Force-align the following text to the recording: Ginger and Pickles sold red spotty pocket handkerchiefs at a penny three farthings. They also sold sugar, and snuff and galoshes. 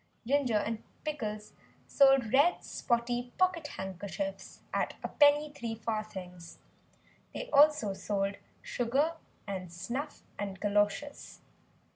Ginger 0.25 0.55
and 0.57 0.81
Pickles 1.05 1.53
sold 1.85 2.33
red 2.33 2.63
spotty 2.63 3.33
pocket 3.37 3.67
handkerchiefs 3.77 4.61
at 4.73 4.95
a 5.03 5.07
penny 5.07 5.53
three 5.53 5.75
farthings. 5.75 6.57
They 7.35 7.51
also 7.51 7.93
sold 7.93 8.37
sugar, 8.63 9.17
and 9.45 9.71
snuff 9.71 10.23
and 10.39 10.59
galoshes. 10.59 11.41